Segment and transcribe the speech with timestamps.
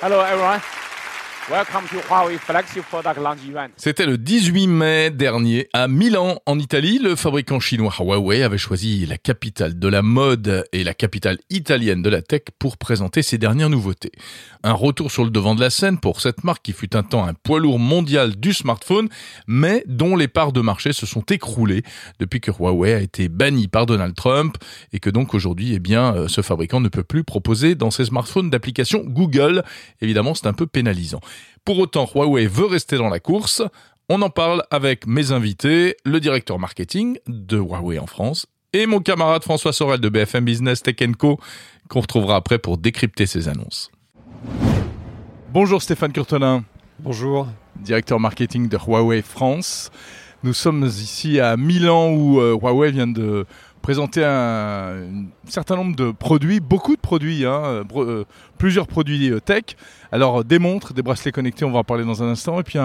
[0.00, 0.62] Hello everyone.
[3.76, 6.98] C'était le 18 mai dernier à Milan, en Italie.
[6.98, 12.00] Le fabricant chinois Huawei avait choisi la capitale de la mode et la capitale italienne
[12.00, 14.12] de la tech pour présenter ses dernières nouveautés.
[14.62, 17.26] Un retour sur le devant de la scène pour cette marque qui fut un temps
[17.26, 19.10] un poids lourd mondial du smartphone,
[19.46, 21.82] mais dont les parts de marché se sont écroulées
[22.20, 24.56] depuis que Huawei a été banni par Donald Trump
[24.94, 28.06] et que donc aujourd'hui, eh bien, euh, ce fabricant ne peut plus proposer dans ses
[28.06, 29.62] smartphones d'application Google.
[30.00, 31.20] Évidemment, c'est un peu pénalisant.
[31.64, 33.62] Pour autant, Huawei veut rester dans la course.
[34.08, 39.00] On en parle avec mes invités, le directeur marketing de Huawei en France et mon
[39.00, 41.38] camarade François Sorel de BFM Business Tech Co,
[41.88, 43.90] qu'on retrouvera après pour décrypter ces annonces.
[45.52, 46.64] Bonjour Stéphane Curtelin.
[46.98, 47.46] Bonjour.
[47.76, 49.90] Directeur marketing de Huawei France.
[50.42, 53.46] Nous sommes ici à Milan où euh, Huawei vient de
[53.84, 58.24] présenter un, certain nombre de produits, beaucoup de produits, hein, euh,
[58.56, 59.76] plusieurs produits euh, tech.
[60.10, 62.78] Alors des montres, des bracelets connectés, on va en parler dans un instant, et puis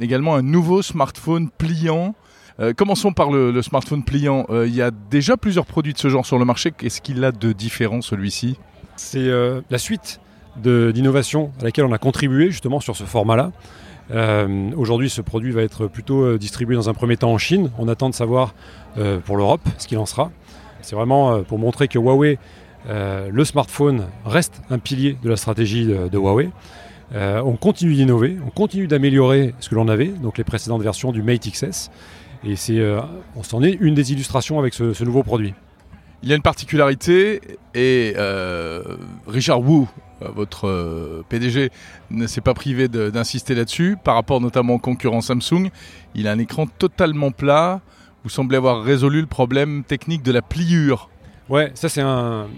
[0.00, 2.14] également un nouveau smartphone pliant.
[2.60, 4.46] Euh, commençons par le, smartphone pliant.
[4.64, 6.70] il y a déjà plusieurs produits de ce genre sur le marché.
[6.70, 8.56] Qu'est-ce qu'il a de différent celui-ci?
[8.96, 9.28] C'est
[9.68, 10.20] la suite
[10.56, 13.52] d'innovation à laquelle on a contribué justement sur ce format-là.
[14.10, 17.70] Aujourd'hui, ce produit va être plutôt distribué dans un premier temps en Chine.
[17.78, 18.54] On attend de savoir
[18.98, 20.30] euh, pour l'Europe, ce qu'il en sera.
[20.80, 22.38] C'est vraiment euh, pour montrer que Huawei,
[22.88, 26.48] euh, le smartphone, reste un pilier de la stratégie de, Huawei.
[27.14, 31.22] on continue d'innover, on continue d'améliorer ce que l'on avait, donc les précédentes versions du
[31.22, 31.90] Mate XS.
[32.44, 32.80] Et c'est,
[33.34, 35.52] on s'en est une des illustrations avec ce, nouveau produit.
[36.22, 37.40] Il y a une particularité
[37.74, 38.14] et
[39.26, 39.86] Richard Wu,
[40.20, 41.70] votre PDG,
[42.10, 45.70] ne s'est pas privé d'insister là-dessus par rapport notamment au concurrent Samsung.
[46.14, 47.80] Il a un écran totalement plat
[48.26, 51.10] vous semblez avoir résolu le problème technique de la pliure.
[51.48, 52.48] Ouais, ça c'est un,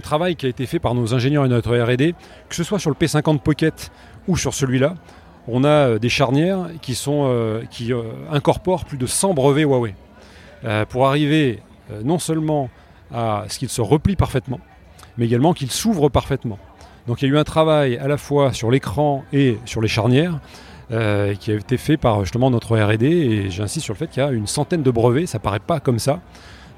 [0.00, 2.14] travail qui a été fait par nos ingénieurs et notre R&D,
[2.48, 3.90] que ce soit sur le P50 Pocket
[4.28, 4.94] ou sur celui-là.
[5.48, 9.96] On a euh, des charnières qui, euh, euh, incorporent plus de 100 brevets Huawei
[10.90, 11.60] pour arriver
[12.04, 12.70] non seulement
[13.12, 14.60] à ce qu'il se replie parfaitement,
[15.18, 16.60] mais également qu'il s'ouvre parfaitement.
[17.06, 19.88] Donc il y a eu un travail à la fois sur l'écran et sur les
[19.88, 20.40] charnières
[20.92, 24.22] euh, qui a été fait par justement notre R&D et j'insiste sur le fait qu'il
[24.22, 26.20] y a une centaine de brevets, ça paraît pas comme ça.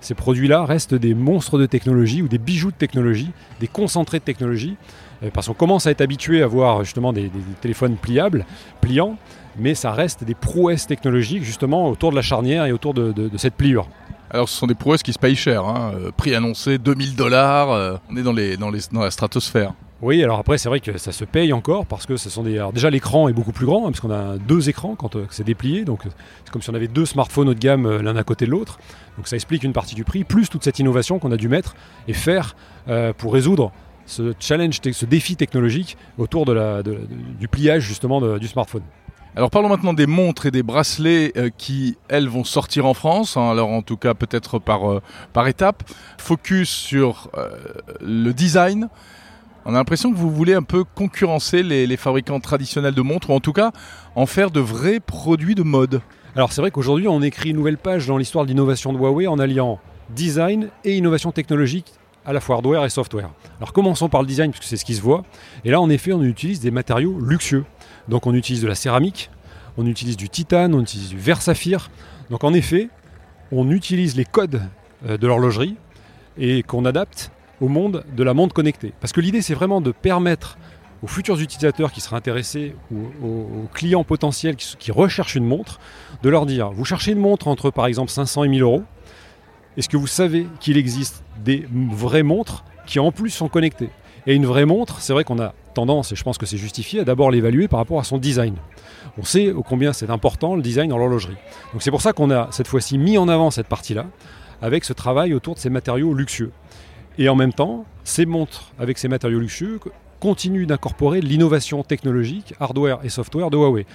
[0.00, 3.30] Ces produits-là restent des monstres de technologie ou des bijoux de technologie,
[3.60, 4.76] des concentrés de technologie,
[5.22, 7.30] euh, parce qu'on commence à être habitué à voir justement des,
[7.60, 8.46] téléphones pliables,
[8.80, 9.18] pliants,
[9.58, 13.54] mais ça reste des prouesses technologiques justement autour de la charnière et autour de, cette
[13.54, 13.88] pliure.
[14.30, 15.92] Alors ce sont des prouesses qui se payent cher, hein.
[15.94, 18.22] euh, prix annoncé 2000 dollars, on est
[18.56, 19.72] dans, la stratosphère.
[20.00, 22.56] Oui, alors après, c'est vrai que ça se paye encore parce que ce sont des.
[22.56, 25.26] Alors déjà, l'écran est beaucoup plus grand, hein, parce qu'on a deux écrans quand euh,
[25.30, 25.84] c'est déplié.
[25.84, 28.46] Donc, c'est comme si on avait deux smartphones haut de gamme euh, l'un à côté
[28.46, 28.78] de l'autre.
[29.16, 31.74] Donc, ça explique une partie du prix, plus toute cette innovation qu'on a dû mettre
[32.06, 32.54] et faire
[32.86, 33.72] euh, pour résoudre
[34.06, 38.80] ce challenge, ce défi technologique autour de la, du pliage justement du smartphone.
[39.36, 43.36] Alors parlons maintenant des montres et des bracelets qui, elles, vont sortir en France.
[43.36, 45.02] Hein, alors en tout cas peut-être par,
[45.34, 45.82] par étape.
[46.16, 47.30] Focus sur
[48.00, 48.88] le design,
[49.68, 53.34] on a l'impression que vous voulez un peu concurrencer les, fabricants traditionnels de montres, ou
[53.34, 53.72] en tout cas
[54.16, 56.00] en faire de vrais produits de mode.
[56.34, 59.26] Alors c'est vrai qu'aujourd'hui on écrit une nouvelle page dans l'histoire de l'innovation de Huawei
[59.26, 61.92] en alliant design et innovation technologique
[62.24, 63.28] à la fois hardware et software.
[63.58, 65.22] Alors commençons par le design puisque c'est ce qui se voit.
[65.66, 67.66] Et là en effet on utilise des matériaux luxueux.
[68.08, 69.30] Donc on utilise de la céramique,
[69.76, 71.90] on utilise du titane, on utilise du verre saphir.
[72.30, 72.88] Donc en effet
[73.52, 74.62] on utilise les codes
[75.06, 75.76] euh, de l'horlogerie
[76.38, 78.92] et qu'on adapte au monde de la montre connectée.
[79.00, 80.58] Parce que l'idée, c'est vraiment de permettre
[81.02, 85.78] aux futurs utilisateurs qui seraient intéressés ou aux, clients potentiels qui, recherchent une montre,
[86.22, 88.82] de leur dire, vous cherchez une montre entre par exemple 500 et 1000 euros,
[89.76, 93.90] est-ce que vous savez qu'il existe des vraies montres qui en plus sont connectées?
[94.26, 97.00] Et une vraie montre, c'est vrai qu'on a tendance, et je pense que c'est justifié,
[97.00, 98.56] à d'abord l'évaluer par rapport à son design.
[99.16, 101.36] On sait combien c'est important le design dans l'horlogerie.
[101.72, 104.06] Donc c'est pour ça qu'on a cette fois-ci mis en avant cette partie-là,
[104.60, 106.50] avec ce travail autour de ces matériaux luxueux.
[107.18, 109.80] Et en même temps, ces montres avec ces matériaux luxueux
[110.20, 113.86] continuent d'incorporer l'innovation technologique, hardware et software de Huawei.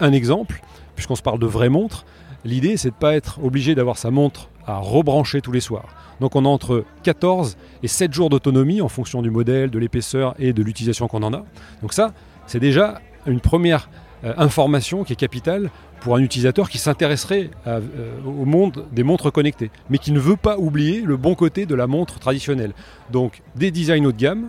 [0.00, 0.62] Un exemple,
[0.94, 2.06] puisqu'on se parle de vraies montres,
[2.44, 5.88] l'idée c'est de ne pas être obligé d'avoir sa montre à rebrancher tous les soirs.
[6.20, 10.34] Donc on a entre 14 et 7 jours d'autonomie en fonction du modèle, de l'épaisseur
[10.38, 11.44] et de l'utilisation qu'on en a.
[11.82, 12.12] Donc ça,
[12.46, 13.90] c'est déjà une première
[14.24, 17.80] euh, information qui est capitale pour un utilisateur qui s'intéresserait euh,
[18.24, 21.74] au monde des montres connectées, mais qui ne veut pas oublier le bon côté de
[21.74, 22.72] la montre traditionnelle.
[23.10, 24.48] Donc des designs haut de gamme,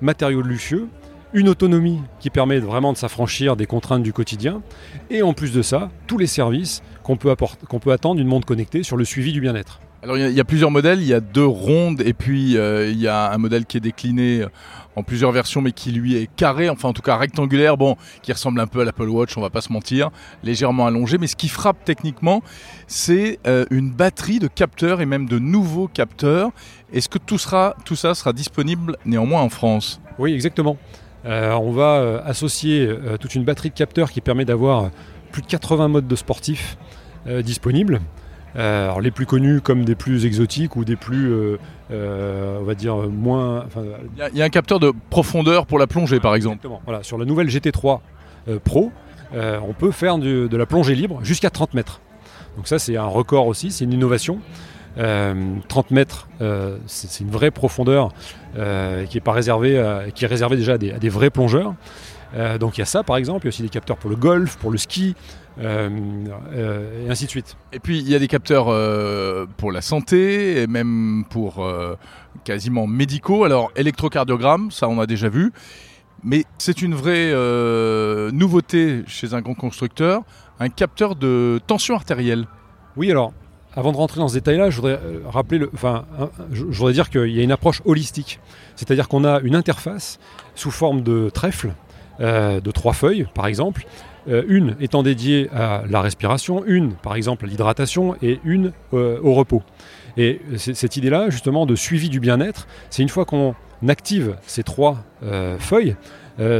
[0.00, 0.88] matériaux luxueux,
[1.32, 4.62] une autonomie qui permet vraiment de s'affranchir des contraintes du quotidien,
[5.10, 7.34] et en plus de ça, tous les services qu'on peut,
[7.68, 9.80] qu'on peut attendre d'une montre connectée sur le suivi du bien-être.
[10.04, 13.00] Alors il y, a plusieurs modèles, il y a deux rondes et puis euh, il
[13.00, 14.44] y a un modèle qui est décliné
[14.96, 18.30] en plusieurs versions mais qui lui est carré, enfin en tout cas rectangulaire, bon, qui
[18.30, 20.10] ressemble un peu à l'Apple Watch, on va pas se mentir,
[20.42, 22.42] légèrement allongé, mais ce qui frappe techniquement,
[22.86, 26.50] c'est euh, une batterie de capteurs et même de nouveaux capteurs.
[26.92, 30.02] Est-ce que tout, sera, tout ça sera disponible néanmoins en France?
[30.18, 30.76] Oui, exactement.
[31.24, 34.90] Euh, on va associer toute une batterie de capteurs qui permet d'avoir
[35.32, 36.76] plus de 80 modes de sportifs
[37.42, 38.02] disponibles.
[38.56, 41.58] Euh, alors les plus connus comme des plus exotiques ou des plus, euh,
[41.90, 43.66] euh, on va dire, moins.
[44.32, 46.56] Il y, a un capteur de profondeur pour la plongée, par exemple.
[46.56, 46.80] Exactement.
[46.84, 48.00] Voilà, sur la nouvelle GT3
[48.62, 48.92] Pro,
[49.32, 52.00] on peut faire de la plongée libre jusqu'à 30 mètres.
[52.56, 54.38] Donc ça, c'est un record aussi, c'est une innovation.
[54.96, 56.28] 30 mètres,
[56.86, 58.12] c'est une vraie profondeur
[58.54, 59.82] qui est pas réservée,
[60.14, 61.74] qui est réservée déjà à des vrais plongeurs.
[62.34, 64.10] Euh, donc il y a ça par exemple, il y a aussi des capteurs pour
[64.10, 65.14] le golf, pour le ski,
[65.58, 65.88] euh,
[66.52, 67.56] euh, et ainsi de suite.
[67.72, 68.66] Et puis il y a des capteurs
[69.56, 71.66] pour la santé et même pour
[72.44, 73.44] quasiment médicaux.
[73.44, 75.52] Alors électrocardiogramme, ça on a déjà vu.
[76.26, 77.32] Mais c'est une vraie
[78.32, 80.22] nouveauté chez un grand constructeur,
[80.58, 82.46] un capteur de tension artérielle.
[82.96, 83.32] Oui, alors
[83.76, 86.04] avant de rentrer dans ce détail-là, je voudrais rappeler, le, enfin,
[86.52, 88.38] je voudrais dire qu'il y a une approche holistique,
[88.76, 90.20] c'est-à-dire qu'on a une interface
[90.54, 91.72] sous forme de trèfle
[92.20, 93.86] euh, de trois feuilles, par exemple,
[94.28, 99.18] euh, une étant dédiée à la respiration, une, par exemple, à l'hydratation et une euh,
[99.22, 99.62] au repos.
[100.16, 103.56] Et cette idée-là, justement, de suivi du bien-être, c'est une fois qu'on
[103.88, 105.02] active ces trois
[105.58, 105.96] feuilles,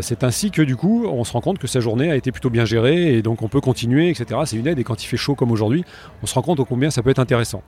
[0.01, 2.51] c'est ainsi que du coup, on se rend compte que sa journée a été plutôt
[2.51, 4.41] bien gérée et donc on peut continuer, etc.
[4.45, 5.85] C'est une aide et quand il fait chaud comme aujourd'hui,
[6.21, 7.63] on se rend compte combien ça peut être intéressant.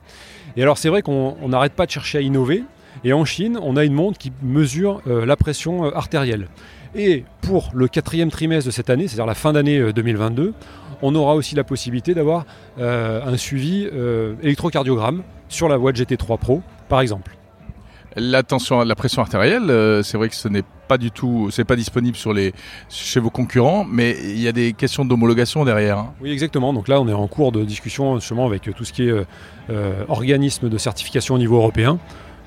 [0.57, 2.65] Et alors c'est vrai qu'on n'arrête pas de chercher à innover.
[3.03, 6.47] Et en Chine, on a une montre qui mesure la pression artérielle.
[6.95, 10.51] Et pour le quatrième trimestre de cette année, c'est-à-dire la fin d'année 2022, euh,
[11.01, 12.45] on aura aussi la possibilité d'avoir
[12.79, 17.35] euh, un suivi euh, électrocardiogramme sur la voie de GT3 Pro, par exemple.
[18.15, 19.71] La tension, la pression artérielle,
[20.03, 22.51] c'est vrai que ce n'est pas du tout, c'est pas disponible sur les,
[22.89, 25.99] chez vos concurrents, mais il y a des questions d'homologation derrière.
[25.99, 26.13] Hein.
[26.19, 26.73] Oui, exactement.
[26.73, 29.13] Donc là, on est en cours de discussion justement avec tout ce qui est
[30.07, 31.99] organisme de certification au niveau européen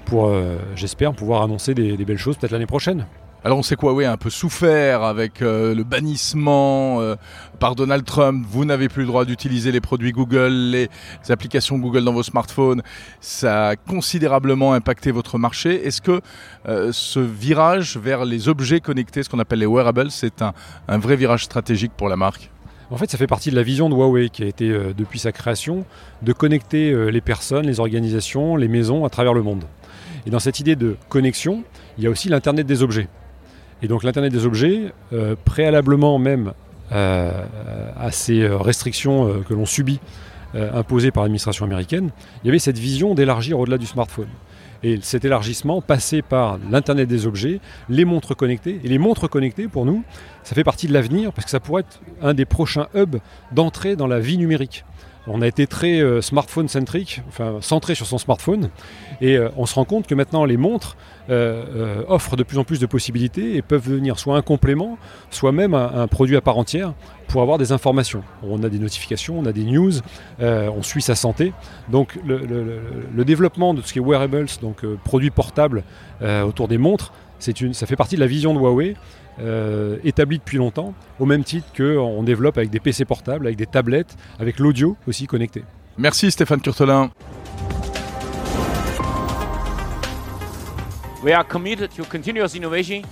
[0.04, 0.32] pour,
[0.76, 3.06] j'espère, pouvoir annoncer des belles choses peut-être l'année prochaine.
[3.42, 7.16] Alors on sait que Huawei a un peu souffert avec euh, le bannissement euh,
[7.58, 8.44] par Donald Trump.
[8.46, 10.90] Vous n'avez plus le droit d'utiliser les produits Google, les
[11.30, 12.82] applications Google dans vos smartphones.
[13.22, 15.86] Ça a considérablement impacté votre marché.
[15.86, 16.20] Est-ce que
[16.68, 20.52] euh, ce virage vers les objets connectés, ce qu'on appelle les wearables, c'est un,
[20.86, 22.50] un, vrai virage stratégique pour la marque?
[22.90, 25.32] En fait, ça fait partie de la vision de Huawei qui a été, depuis sa
[25.32, 25.86] création,
[26.20, 29.64] de connecter les personnes, les organisations, les maisons à travers le monde.
[30.26, 31.64] Et dans cette idée de connexion,
[31.98, 33.08] il y a aussi l'Internet des objets.
[33.82, 36.52] Et donc l'Internet des objets, euh, préalablement même
[36.92, 37.44] euh,
[37.98, 40.00] à ces restrictions euh, que l'on subit
[40.52, 42.10] imposées par l'administration américaine,
[42.42, 44.26] il y avait cette vision d'élargir au-delà du smartphone.
[44.82, 48.80] Et cet élargissement passait par l'Internet des objets, les montres connectées.
[48.82, 50.02] Et les montres connectées, pour nous,
[50.42, 53.18] ça fait partie de l'avenir parce que ça pourrait être un des prochains hubs
[53.52, 54.84] d'entrée dans la vie numérique.
[55.26, 58.70] On a été très smartphone-centrique, enfin centré sur son smartphone,
[59.20, 60.96] et on se rend compte que maintenant les montres
[61.30, 64.98] euh, euh, offrent de plus en plus de possibilités et peuvent devenir soit un complément,
[65.30, 66.92] soit même un, produit à part entière
[67.28, 68.24] pour avoir des informations.
[68.42, 69.92] On a des notifications, on a des news,
[70.40, 71.52] euh, on suit sa santé.
[71.88, 75.84] Donc le, développement de ce qui est wearables, donc produits portables
[76.20, 77.12] autour des montres,
[77.46, 78.96] une, ça fait partie de la vision de Huawei.
[80.04, 84.16] établie depuis longtemps, au même titre qu'on développe avec des PC portables, avec des tablettes,
[84.38, 85.64] avec l'audio aussi connecté.
[85.98, 87.10] Merci Stéphane Curtelin.
[91.22, 93.02] We are committed to continuous innovation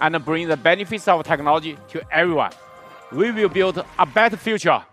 [0.00, 2.50] and bring the benefits of technology to everyone.
[3.12, 4.87] We will build a better future.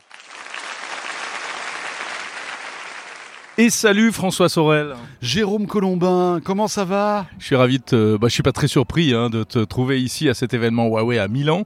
[3.58, 4.96] Et salut François Sorel.
[5.22, 7.26] Jérôme Colombin, comment ça va?
[7.40, 8.18] Je suis ravi de te...
[8.18, 11.20] Bah, je suis pas très surpris hein, de te trouver ici à cet événement Huawei
[11.20, 11.64] à Milan.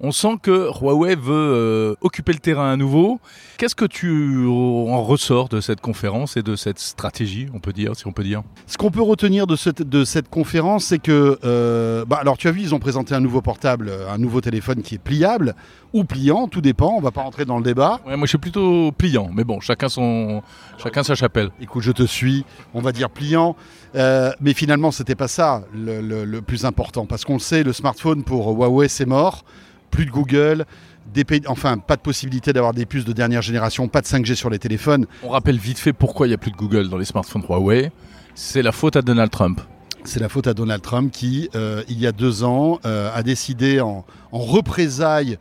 [0.00, 3.20] On sent que Huawei veut euh, occuper le terrain à nouveau.
[3.56, 7.96] Qu'est-ce que tu en ressors de cette conférence et de cette stratégie, on peut dire,
[7.96, 8.42] si on peut dire?
[8.66, 12.48] Ce qu'on peut retenir de cette, de cette conférence, c'est que, euh, bah, alors tu
[12.48, 15.54] as vu, ils ont présenté un nouveau portable, un nouveau téléphone qui est pliable
[15.92, 16.94] ou pliant, tout dépend.
[16.96, 18.00] On va pas rentrer dans le débat.
[18.06, 20.42] Ouais, moi je suis plutôt pliant, mais bon, chacun son,
[20.78, 21.50] chacun sa chapelle.
[21.60, 22.44] Écoute, je te suis.
[22.74, 23.56] On va dire pliant,
[23.94, 28.22] euh, mais finalement c'était pas ça le, plus important, parce qu'on le sait, le smartphone
[28.22, 29.44] pour Huawei c'est mort,
[29.90, 30.64] plus de Google.
[31.12, 34.48] Des enfin, pas de possibilité d'avoir des puces de dernière génération, pas de 5G sur
[34.48, 35.06] les téléphones.
[35.24, 37.90] On rappelle vite fait pourquoi il n'y a plus de Google dans les smartphones Huawei.
[38.36, 39.60] C'est la faute à Donald Trump.
[40.04, 43.22] C'est la faute à Donald Trump qui, euh, il y a deux ans, euh, a
[43.22, 45.36] décidé en, en représailles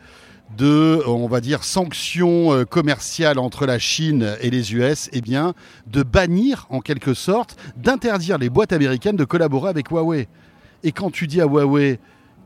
[0.58, 5.54] de, on va dire, sanctions euh, commerciales entre la Chine et les US, eh bien,
[5.88, 10.28] de bannir en quelque sorte, d'interdire les boîtes américaines de collaborer avec Huawei.
[10.84, 12.00] Et quand tu dis à Huawei,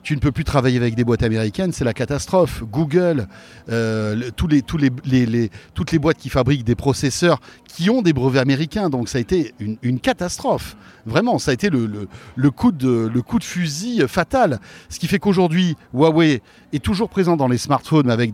[0.03, 2.63] tu ne peux plus travailler avec des boîtes américaines, c'est la catastrophe.
[2.71, 3.27] Google,
[3.69, 7.39] euh, tous les, toutes les boîtes qui fabriquent des processeurs
[7.73, 10.75] qui ont des brevets américains, donc ça a été une, catastrophe.
[11.05, 13.09] Vraiment, ça a été le, coup de,
[13.41, 14.59] fusil fatal.
[14.89, 16.41] Ce qui fait qu'aujourd'hui, Huawei
[16.71, 18.33] est toujours présent dans les smartphones avec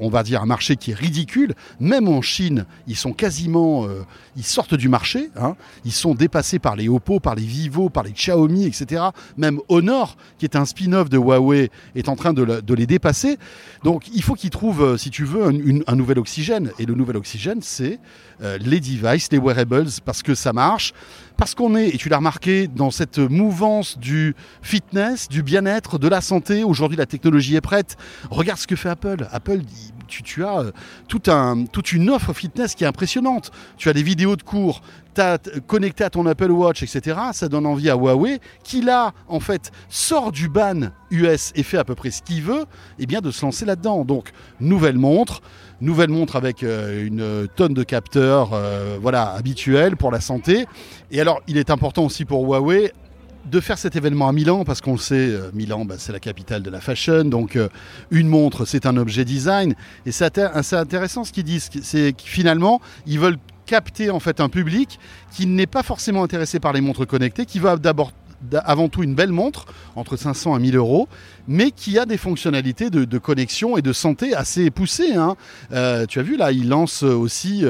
[0.00, 1.54] on va dire, un marché qui est ridicule.
[1.78, 4.02] Même en Chine, ils sont quasiment, euh,
[4.36, 5.30] ils sortent du marché.
[5.36, 5.54] Hein.
[5.84, 9.04] Ils sont dépassés par les Oppo, par les Vivo, par les Xiaomi, etc.
[9.36, 12.86] Même Honor, qui est un spin-off de Huawei, est en train de, le, de les
[12.86, 13.38] dépasser.
[13.84, 15.44] Donc, il faut qu'ils trouvent, euh, si tu veux,
[15.86, 16.70] un, nouvel oxygène.
[16.78, 17.98] Et le nouvel oxygène, c'est
[18.42, 20.92] euh, les devices, les wearables, parce que ça marche.
[21.36, 26.08] Parce qu'on est, et tu l'as remarqué, dans cette mouvance du fitness, du bien-être, de
[26.08, 26.64] la santé.
[26.64, 27.96] Aujourd'hui, la technologie est prête.
[28.30, 29.26] Regarde ce que fait Apple.
[29.32, 29.60] Apple,
[30.20, 30.72] tu, as
[31.32, 33.50] un, toute une offre fitness qui est impressionnante.
[33.78, 34.82] Tu as des vidéos de cours,
[35.16, 37.18] as connecté à ton Apple Watch, etc.
[37.32, 41.78] Ça donne envie à Huawei, qui là, en fait, sort du ban US et fait
[41.78, 42.64] à peu près ce qu'il veut,
[42.98, 44.04] et bien de se lancer là-dedans.
[44.04, 45.40] Donc, nouvelle montre,
[45.80, 50.66] nouvelle montre avec euh, une tonne de capteurs, euh, voilà, habituels pour la santé.
[51.10, 52.92] Et alors, il est important aussi pour Huawei
[53.50, 56.20] de faire cet événement à Milan, parce qu'on le sait, euh, Milan, bah, c'est la
[56.20, 57.68] capitale de la fashion, donc euh,
[58.10, 59.74] une montre, c'est un objet design.
[60.06, 60.38] Et c'est
[60.72, 64.98] intéressant ce qu'ils disent, c'est que finalement, ils veulent capter en fait un public
[65.30, 68.12] qui n'est pas forcément intéressé par les montres connectées, qui va d'abord
[68.64, 71.08] avant tout une belle montre, entre 500 et 1000 euros,
[71.46, 75.14] mais qui a des fonctionnalités de, connexion et de santé assez poussées.
[75.14, 75.36] Hein.
[75.72, 77.64] Euh, tu as vu là, il lance aussi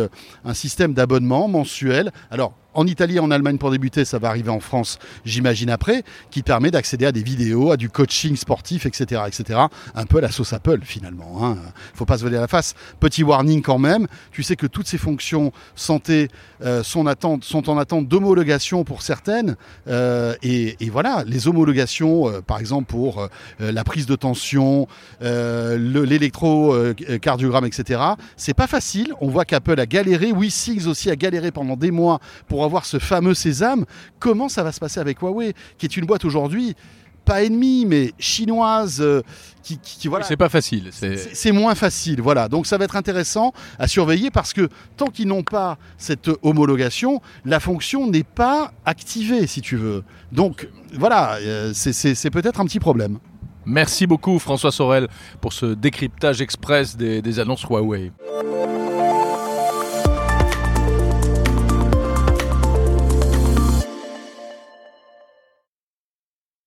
[0.46, 2.10] un système d'abonnement mensuel.
[2.30, 6.42] Alors, en Italie en Allemagne pour débuter, ça va arriver en France, j'imagine après, qui
[6.42, 9.60] permet d'accéder à des vidéos, à du coaching sportif, etc., etc.
[9.94, 11.44] Un peu la sauce Apple finalement.
[11.44, 11.56] Hein.
[11.94, 12.74] faut pas se voler la face.
[13.00, 14.06] Petit warning quand même.
[14.30, 16.28] Tu sais que toutes ces fonctions santé
[16.62, 17.06] euh, sont,
[17.68, 19.56] en attente d'homologation pour certaines.
[19.88, 24.88] Euh, et, voilà, les homologations, euh, par exemple pour la prise de tension,
[25.20, 28.00] l'électrocardiogramme, etc.
[28.36, 29.14] C'est pas facile.
[29.20, 30.32] On voit qu'Apple a galéré.
[30.32, 32.20] WeSings aussi a galéré pendant des mois
[32.62, 33.86] pour avoir ce fameux sésame.
[34.20, 36.76] Comment ça va se passer avec Huawei, qui est une boîte aujourd'hui
[37.24, 39.22] pas ennemie, mais chinoise, euh,
[39.62, 40.24] qui, qui, qui, voilà.
[40.24, 40.90] C'est pas facile.
[40.92, 42.48] C'est moins facile, voilà.
[42.48, 47.20] Donc ça va être intéressant à surveiller parce que tant qu'ils n'ont pas cette homologation,
[47.44, 50.02] la fonction n'est pas activée, si tu veux.
[50.32, 53.20] Donc voilà, euh, c'est peut-être un petit problème.
[53.66, 55.06] Merci beaucoup François Sorel
[55.40, 58.10] pour ce décryptage express des, des annonces Huawei.